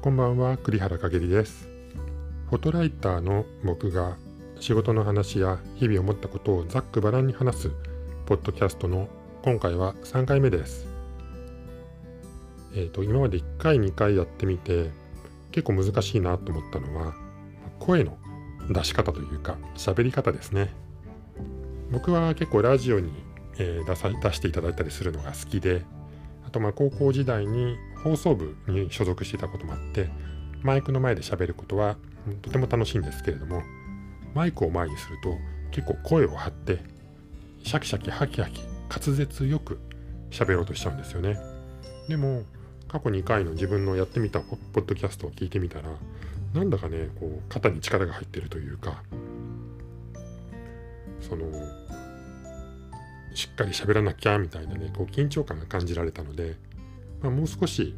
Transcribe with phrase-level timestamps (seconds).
[0.00, 1.68] こんばんは栗原かげりです。
[2.48, 4.16] フォトライターの僕が
[4.60, 7.72] 仕事の話や日々思ったことをざっくばらんに話す
[8.24, 9.08] ポッドキャストの
[9.42, 10.86] 今回は3回目です。
[12.76, 14.92] えっ、ー、と今まで1回2回やってみて
[15.50, 17.14] 結構難しいなと思ったのは
[17.80, 18.16] 声の
[18.70, 20.72] 出し方というか喋り方ですね。
[21.90, 23.10] 僕は結構ラジオに、
[23.58, 25.82] えー、出さ出していただいたりするのが好きで
[26.46, 30.08] あとまあ高校時代に放送部に所属していたこともあって
[30.62, 31.96] マイクの前で喋ることは
[32.42, 33.62] とても楽しいんですけれども
[34.34, 35.36] マイクを前にすると
[35.70, 36.78] 結構声を張って
[37.62, 39.78] シャキシャキハキハキ滑舌よく
[40.30, 41.38] 喋ろうとしちゃうんですよね。
[42.08, 42.42] でも
[42.88, 45.90] 過去2回の自分のやってみたポッドキャストを聞いてみたら
[46.54, 49.02] なんだかねこう肩に力が入ってるというか
[51.20, 51.44] その
[53.34, 56.56] しっかり喋らなきゃみたいなねこう緊張感が感じられたので、
[57.20, 57.94] まあ、もう少し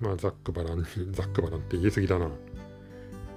[0.00, 2.26] まあざっくばらんざっくばらんって言い過ぎだな。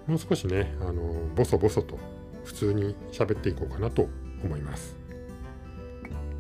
[0.07, 1.01] もう少しねあの
[1.35, 1.97] ボソボソと
[2.43, 4.07] 普通に喋っていこうかなと
[4.43, 4.95] 思います。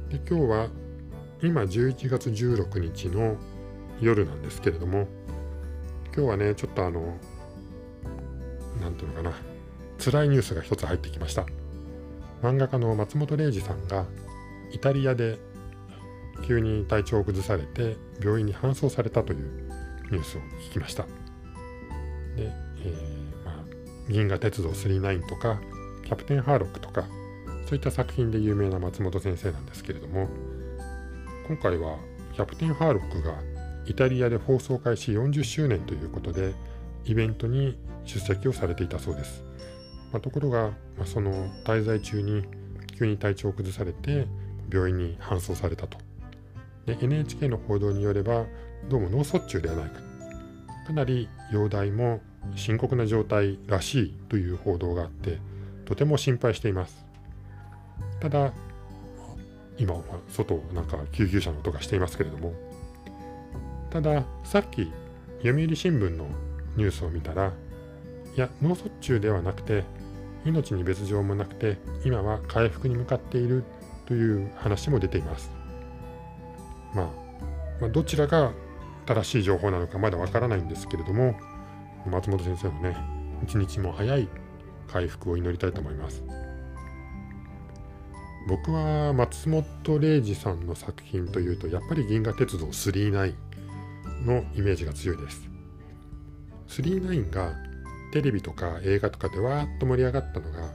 [0.09, 0.67] で今日は
[1.41, 3.37] 今11月16日の
[4.01, 5.07] 夜なんですけれども
[6.15, 7.17] 今日はねちょっとあの
[8.81, 9.33] 何ていうのかな
[9.99, 11.45] 辛いニュースが一つ入ってきました。
[12.43, 14.05] 漫画家の松本零士さんが
[14.71, 15.39] イタリアで
[16.43, 19.65] 急に体調を崩されて病院に搬送されたという
[20.11, 21.03] ニュースを聞きました。
[21.03, 21.09] で、
[22.39, 25.59] えー、まあ、銀河鉄道999とか、
[26.03, 27.05] キャプテンハーロックとか、
[27.65, 30.29] そういった作品で有名な松本先生なんですけれども、
[31.47, 31.97] 今回は
[32.33, 33.35] キャプテンハーロックが
[33.87, 36.53] イタリアで放送開始40周年ということで、
[37.05, 39.43] イベントに出席をされていたそうです。
[40.11, 42.43] まあ、ところが、まあ、その滞在中に
[42.97, 44.27] 急に体調を崩されて
[44.71, 45.97] 病院に搬送されたと。
[46.85, 48.45] で NHK の報道によれば
[48.89, 49.99] どうも脳卒中ではないか。
[50.87, 52.21] かなり容体も
[52.55, 55.39] 深刻な状態らしいという報道があって
[55.85, 57.05] とても心配しています。
[58.19, 58.53] ただ
[59.77, 62.53] 今は外なんか救急車の音がしていますけれども
[63.89, 64.91] たださっき
[65.43, 66.27] 読売新聞の
[66.75, 67.51] ニュースを見たら
[68.35, 69.83] いや脳卒中ではなくて
[70.45, 73.63] 命に別状もなくて今は回復に向かっている
[74.05, 75.54] という話も出ています。
[76.95, 77.05] まあ、
[77.81, 78.53] まあ、どちらが
[79.05, 81.35] 正しい情報なのかまだわからないんですけれども
[82.07, 82.97] 松本先生のね
[83.43, 84.27] 一日も早い
[84.87, 86.23] 回復を祈りたいと思います。
[88.47, 93.33] 僕は松本零士さんの作品というとやっぱり銀河鉄道999
[94.23, 95.49] のイメージが強いです。
[96.67, 97.53] 999が
[98.13, 100.69] テレビとか映画とかでわーっと盛り上がったのが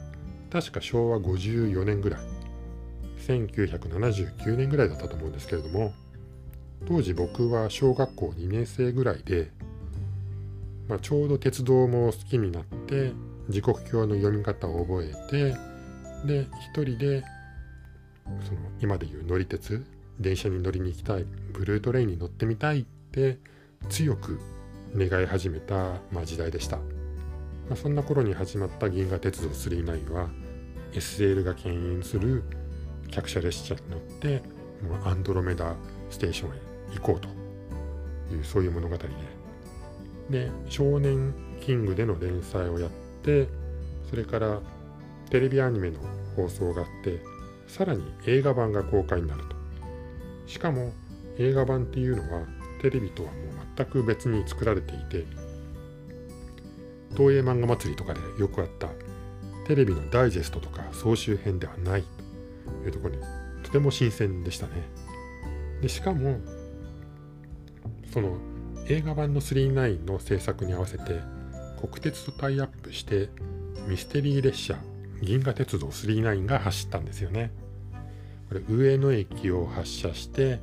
[0.50, 2.20] 確か昭和54年ぐらい
[3.26, 5.92] 1979年ぐらいだったと思うんですけれども
[6.86, 9.50] 当時僕は小学校2年生ぐらいで、
[10.88, 13.12] まあ、ちょうど鉄道も好きになって
[13.48, 15.54] 時刻表の読み方を覚えて
[16.26, 17.24] で一人で
[18.46, 19.84] その今でいう乗り鉄
[20.18, 23.38] 電車に乗りに行きたいブルートレインに乗ってみたいって
[23.88, 24.38] 強く
[24.94, 26.82] 願い始めた、まあ、時代でした、ま
[27.72, 30.28] あ、そんな頃に始まった銀河鉄道999は
[30.92, 32.42] SL が牽引する
[33.10, 34.42] 客車列車に乗って
[35.04, 35.74] アンドロメダ
[36.10, 37.28] ステーションへ行こうと
[38.34, 39.08] いうそういう物語で
[40.30, 42.90] で少年キングでの連載をやっ
[43.22, 43.48] て
[44.08, 44.60] それから
[45.30, 45.98] テレビアニメの
[46.36, 47.20] 放送があって
[47.66, 49.56] さらに映画版が公開になると
[50.46, 50.92] しかも
[51.38, 52.46] 映画版っていうのは
[52.80, 53.40] テレビとはもう
[53.76, 55.26] 全く別に作られていて
[57.16, 58.88] 東映漫画祭りとかでよくあった
[59.66, 62.04] テレビのダイジェストとか総集編ではない
[62.82, 63.22] というところに
[63.62, 64.72] とても新鮮でしたね。
[65.80, 66.40] でしかも
[68.10, 68.36] その
[68.88, 71.20] 映画版の39の制作に合わせて
[71.80, 73.30] 国鉄とタイアップして
[73.86, 74.78] ミステリー列車
[75.22, 77.50] 銀河鉄道39が走ったんですよね。
[78.48, 80.60] これ上野駅を発車して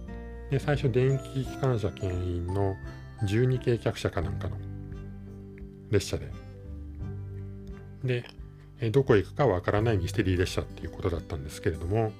[0.51, 2.75] で最初電気機関車牽引の
[3.23, 4.57] 12系客車かなんかの
[5.89, 6.31] 列車で
[8.03, 8.25] で
[8.91, 12.11] どこへ行くかわからないミステリー列車っていうことだったんですけれども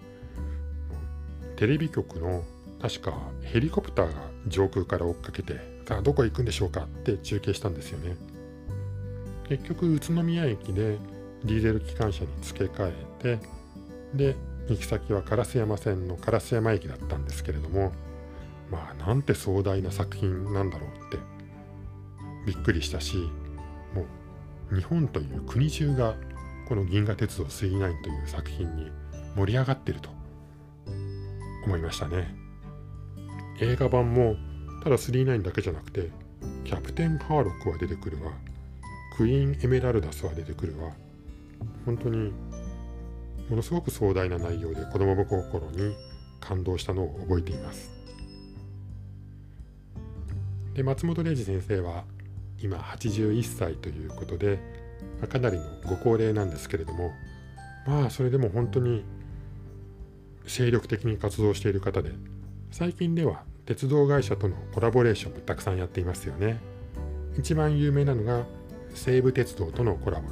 [1.57, 2.43] テレビ局の
[2.81, 4.13] 確かヘリコプターが
[4.47, 6.81] 上空から追っかけてさあどこへ行くんでしょうか？
[6.81, 8.15] って中継したんですよね。
[9.47, 10.97] 結局宇都宮駅で
[11.45, 12.91] ディーゼル機関車に付け替
[13.21, 13.39] えて
[14.13, 14.35] で
[14.67, 17.93] 行き先は烏山線の烏山駅だったんですけれども
[18.69, 21.17] まあなんて壮大な作品なんだろうって
[22.45, 23.15] びっくりしたし
[23.93, 24.05] も
[24.71, 26.15] う日本という国中が
[26.67, 28.91] この「銀河鉄道999」という作品に
[29.35, 30.09] 盛り上がってると
[31.65, 32.35] 思いましたね。
[33.59, 34.35] 映画版も
[34.83, 36.09] ただ999だけじゃなくて
[36.63, 38.31] キャプテン・ハーロックは出てくるわ。
[39.17, 40.91] クイーン・エメラルダスは出てくるわ。
[41.85, 42.31] 本当に
[43.49, 45.95] ものすごく壮大な内容で子供心に
[46.39, 47.91] 感動したのを覚えています。
[50.75, 52.03] で松本零士先生は
[52.59, 54.59] 今81歳ということで、
[55.29, 57.11] かなりのご高齢なんですけれども
[57.87, 59.03] まあそれでも本当に
[60.45, 62.11] 精力的に活動している方で
[62.77, 66.59] 最近では鉄道会社とのコラボレーションもたくさんやっていますよね。
[67.35, 68.45] 一番有名なのが
[68.93, 70.27] 西武鉄道とのコラボ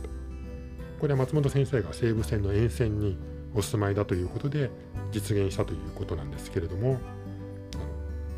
[0.99, 3.17] これは松本先生が西武線の沿線に
[3.55, 4.69] お住まいだということで
[5.11, 6.99] 実現したということなんですけれども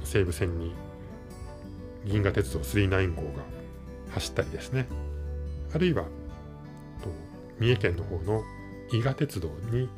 [0.06, 0.74] 西武線に
[2.06, 3.44] 銀河鉄道39号が
[4.12, 4.88] 走ったりですね。
[5.76, 6.06] あるいは
[7.60, 8.42] 三重県の方の
[8.94, 9.90] 伊賀鉄道に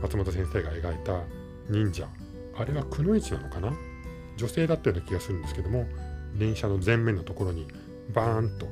[0.00, 1.20] 松本先生が描いた
[1.68, 2.08] 忍者
[2.56, 3.72] あれはくのいちなのかな？
[4.36, 5.86] 女性だったような気がするんですけども
[6.38, 7.66] 電車の前面のところに
[8.14, 8.66] バーンと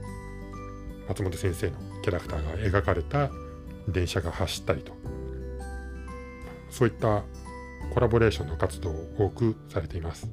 [1.09, 3.31] 松本先生のキャラクターが描かれた
[3.89, 4.93] 電車が走ったりと。
[6.71, 7.25] そういった
[7.93, 10.31] コラボレーションの活動を多くされています。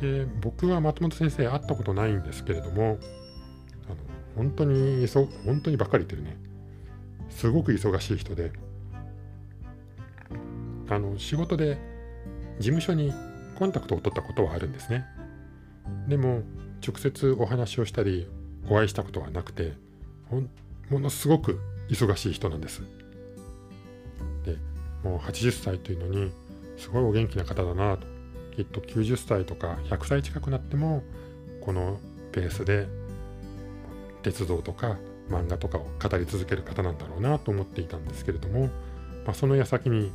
[0.00, 2.98] で僕は松本先生会ったことないんですけれども
[3.86, 3.96] あの
[4.36, 6.36] 本当にそ本当にばっかり言ってるね。
[7.30, 8.52] すごく忙しい人で
[10.90, 11.78] あの仕事で
[12.62, 13.12] 事務所に
[13.58, 15.04] コンタクトを取ったことはあるんですね。
[16.08, 16.42] でも
[16.86, 18.28] 直接お話をしたり
[18.68, 19.72] お会いしたことはなくて
[20.88, 22.82] ものすごく忙しい人なんです。
[24.44, 24.56] で
[25.02, 26.32] もう80歳というのに
[26.76, 28.06] すごいお元気な方だなと。
[28.54, 31.02] きっと90歳とか100歳近くなっても
[31.62, 31.98] この
[32.32, 32.86] ペースで
[34.22, 34.98] 鉄道とか
[35.30, 38.66] 漫画とかを語り続ける方なんだろうなと思っていたんですけれども、
[39.24, 40.12] まあ、その矢先に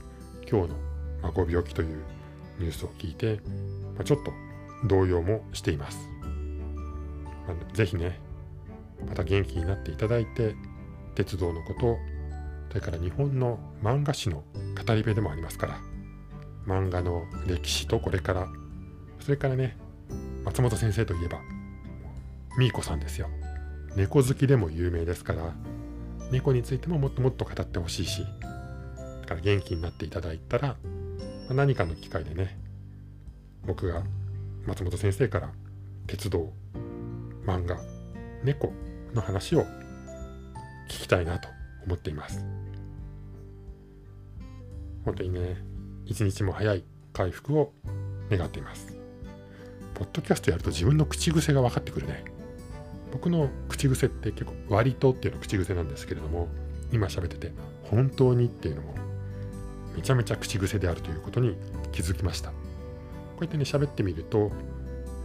[0.50, 0.76] 今日の、
[1.24, 2.04] まご病気という
[2.60, 3.40] ニュースを聞いて、
[3.96, 4.32] まあ、ちょっと
[4.88, 6.10] 動揺もしています。
[7.48, 8.20] まあ、ぜひね
[9.08, 10.56] また元気になっていただいて
[11.16, 11.98] 鉄道のこと
[12.70, 14.44] それから日本の漫画史の
[14.86, 15.80] 語り部でもありますから
[16.66, 18.48] 漫画の歴史とこれから
[19.20, 19.78] それからね
[20.44, 21.40] 松本先生といえば
[22.58, 23.30] ミーコさんですよ
[23.96, 25.54] 猫好きでも有名ですから
[26.32, 28.26] 猫についてももっともっと語ってほしいし
[29.22, 30.76] だから元気になっていただいたら
[31.54, 32.58] 何かの機会でね
[33.66, 34.04] 僕が
[34.66, 35.50] 松本先生から
[36.08, 36.52] 鉄道
[37.46, 37.80] 漫画
[38.44, 38.74] 猫
[39.14, 39.62] の話を
[40.90, 41.48] 聞きたいなと
[41.86, 42.46] 思っています
[45.06, 45.58] 本当にね
[46.06, 47.74] 一日も早い回復を
[48.30, 48.96] 願っています。
[49.94, 52.24] ポッドキャストやると自分の口癖が分かってくるね。
[53.12, 56.48] 僕の口癖って結構割とっていうの口癖なんですけれども、
[56.92, 57.52] 今喋ってて
[57.84, 58.96] 本当にっていうのも
[59.98, 61.58] めちゃめちゃ口癖であるということに
[61.92, 62.52] 気づきました。
[62.52, 62.56] こ
[63.42, 64.52] うやってね喋ってみると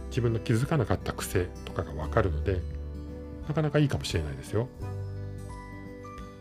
[0.09, 2.59] 自分の気づかなかった癖とかが分かるので
[3.47, 4.67] なかなかいいかもしれないですよ。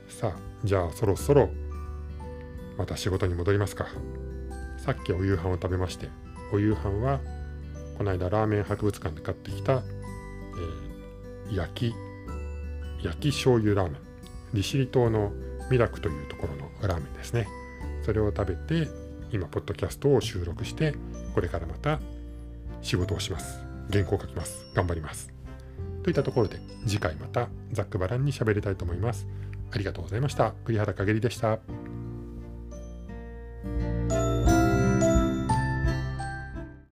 [0.09, 1.51] さあじゃあそろそろ
[2.77, 3.87] また仕事に戻りますか。
[4.79, 6.09] さっきお夕飯を食べまして
[6.53, 7.21] お夕飯は
[7.99, 11.95] この間ラーメン博物館で買ってきた、えー、焼き
[13.05, 14.01] 焼き醤油ラーメン
[14.55, 15.33] 利尻島の
[15.71, 17.47] ミラクというところのラーメンですね
[18.03, 18.89] それを食べて
[19.31, 20.95] 今ポッドキャストを収録して
[21.35, 22.01] これからまた
[22.83, 23.61] 仕事をします。
[23.91, 24.67] 原稿を書きます。
[24.75, 25.33] 頑張ります。
[26.03, 29.27] といったところで次回またざっくばらんに喋りたいと思います。
[29.71, 30.53] ありがとうございました。
[30.65, 31.59] 栗原かげりでした。